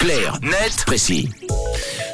[0.00, 1.28] Clair, net, précis.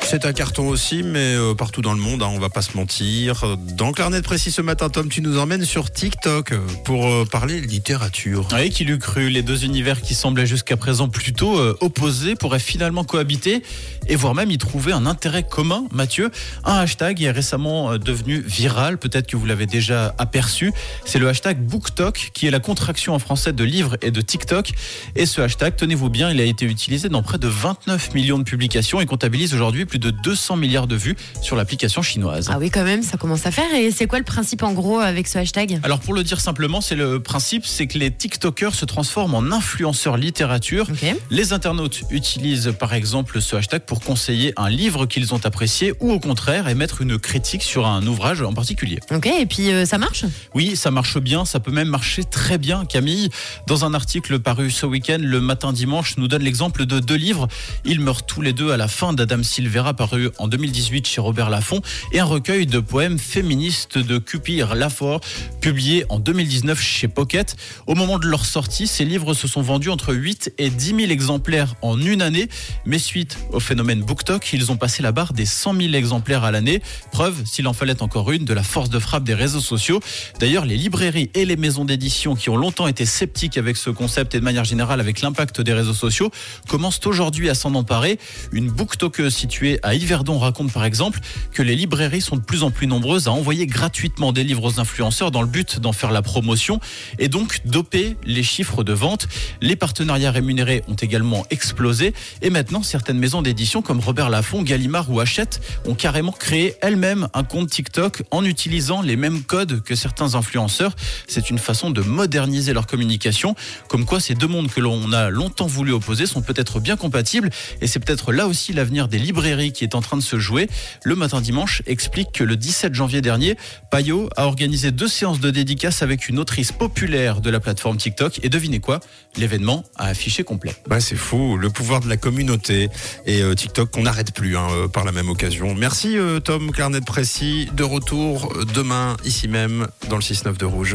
[0.09, 2.77] C'est un carton aussi, mais euh, partout dans le monde, hein, on va pas se
[2.77, 3.57] mentir.
[3.75, 7.61] Dans Clarnet Précis ce matin, Tom, tu nous emmènes sur TikTok euh, pour euh, parler
[7.61, 8.47] littérature.
[8.53, 12.61] Oui, qui l'eût cru, les deux univers qui semblaient jusqu'à présent plutôt euh, opposés pourraient
[12.61, 13.65] finalement cohabiter
[14.07, 15.87] et voire même y trouver un intérêt commun.
[15.91, 16.31] Mathieu,
[16.65, 20.73] un hashtag est récemment devenu viral, peut-être que vous l'avez déjà aperçu,
[21.05, 24.71] c'est le hashtag BookTok qui est la contraction en français de livre et de TikTok.
[25.17, 28.45] Et ce hashtag, tenez-vous bien, il a été utilisé dans près de 29 millions de
[28.45, 32.49] publications et comptabilise aujourd'hui plus de 200 milliards de vues sur l'application chinoise.
[32.51, 33.73] Ah oui, quand même, ça commence à faire.
[33.75, 35.81] Et c'est quoi le principe en gros avec ce hashtag?
[35.83, 39.53] Alors pour le dire simplement, c'est le principe, c'est que les TikTokers se transforment en
[39.53, 40.89] influenceurs littérature.
[41.31, 46.13] Les internautes utilisent par exemple ce hashtag pour conseiller un livre qu'ils ont apprécié ou
[46.13, 48.99] au contraire émettre une critique sur un ouvrage en particulier.
[49.11, 50.25] Ok, et puis euh, ça marche?
[50.55, 52.85] Oui, ça marche bien, ça peut même marcher très bien.
[52.85, 53.31] Camille,
[53.67, 57.49] dans un article paru ce week-end, le matin dimanche, nous donne l'exemple de deux livres.
[57.85, 61.51] Ils meurent tous les deux à la fin d'Adam Silvera, paru en 2018 chez Robert
[61.51, 61.81] Laffont,
[62.13, 65.21] et un recueil de poèmes féministes de Cupir Lafort,
[65.61, 67.57] publié en 2019 chez Pocket.
[67.87, 71.01] Au moment de leur sortie, ces livres se sont vendus entre 8 et 10 000
[71.11, 72.49] exemplaires en une année,
[72.85, 76.51] mais suite au phénomène BookTok, ils ont passé la barre des 100 000 exemplaires à
[76.51, 76.83] l'année.
[77.13, 80.01] Preuve, s'il en fallait encore une, de la force de frappe des réseaux sociaux.
[80.41, 84.35] D'ailleurs, les librairies et les maisons d'édition qui ont longtemps été sceptiques avec ce concept
[84.35, 86.31] et de manière générale avec l'impact des réseaux sociaux
[86.69, 88.19] commencent aujourd'hui à s'en emparer.
[88.53, 91.21] Une booktokeuse située à Yverdon raconte par exemple
[91.53, 94.81] que les librairies sont de plus en plus nombreuses à envoyer gratuitement des livres aux
[94.81, 96.81] influenceurs dans le but d'en faire la promotion
[97.19, 99.29] et donc doper les chiffres de vente.
[99.61, 105.11] Les partenariats rémunérés ont également explosé et maintenant certaines maisons d'édition comme Robert Laffont, Gallimard
[105.11, 109.95] ou Hachette ont carrément créé elles-mêmes un compte TikTok en utilisant les mêmes codes que
[109.95, 110.95] certains influenceurs.
[111.27, 113.55] C'est une façon de moderniser leur communication,
[113.89, 117.51] comme quoi ces deux mondes que l'on a longtemps voulu opposer sont peut-être bien compatibles
[117.81, 120.69] et c'est peut-être là aussi l'avenir des librairies qui est en train de se jouer.
[121.05, 123.57] Le matin dimanche explique que le 17 janvier dernier,
[123.91, 128.41] Payot a organisé deux séances de dédicaces avec une autrice populaire de la plateforme TikTok
[128.43, 129.01] et devinez quoi?
[129.37, 130.75] L'événement a affiché complet.
[130.87, 132.89] Bah, c'est fou, le pouvoir de la communauté
[133.27, 135.75] et euh, TikTok qu'on n'arrête plus hein, euh, par la même occasion.
[135.75, 137.69] Merci euh, Tom, Clarnet Précis.
[137.73, 140.95] De retour demain, ici même, dans le 6-9 de Rouge.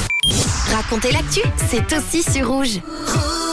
[0.72, 2.80] Racontez l'actu, c'est aussi sur rouge.
[3.08, 3.51] Rouge.